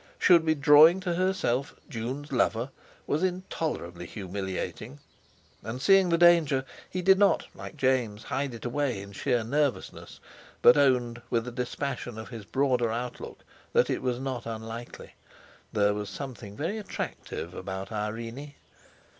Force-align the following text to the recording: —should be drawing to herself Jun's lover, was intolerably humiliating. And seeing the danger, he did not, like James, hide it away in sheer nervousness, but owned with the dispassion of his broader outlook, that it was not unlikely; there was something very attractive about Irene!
—should 0.17 0.43
be 0.43 0.55
drawing 0.55 0.99
to 0.99 1.13
herself 1.13 1.75
Jun's 1.87 2.31
lover, 2.31 2.71
was 3.05 3.21
intolerably 3.21 4.07
humiliating. 4.07 4.97
And 5.61 5.79
seeing 5.79 6.09
the 6.09 6.17
danger, 6.17 6.65
he 6.89 7.03
did 7.03 7.19
not, 7.19 7.45
like 7.53 7.77
James, 7.77 8.23
hide 8.23 8.55
it 8.55 8.65
away 8.65 8.99
in 9.03 9.11
sheer 9.11 9.43
nervousness, 9.43 10.19
but 10.63 10.75
owned 10.75 11.21
with 11.29 11.45
the 11.45 11.51
dispassion 11.51 12.17
of 12.17 12.29
his 12.29 12.45
broader 12.45 12.89
outlook, 12.91 13.43
that 13.73 13.91
it 13.91 14.01
was 14.01 14.19
not 14.19 14.47
unlikely; 14.47 15.13
there 15.71 15.93
was 15.93 16.09
something 16.09 16.57
very 16.57 16.79
attractive 16.79 17.53
about 17.53 17.91
Irene! 17.91 18.55